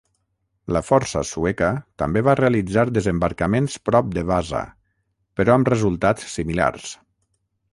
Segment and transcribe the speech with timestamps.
[0.75, 1.67] La força sueca
[2.03, 4.63] també va realitzar desembarcaments prop de Vasa,
[5.41, 6.89] però amb resultats similars.